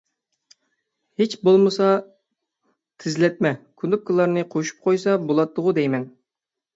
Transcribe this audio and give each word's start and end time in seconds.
ھېچ 1.21 1.33
بولمىسا، 1.49 1.89
تېزلەتمە 3.03 3.51
كۇنۇپكىلارنى 3.83 4.45
قوشۇپ 4.55 4.81
قويسا 4.89 5.15
بولاتتىغۇ 5.27 5.75
دەيمەن. 5.81 6.07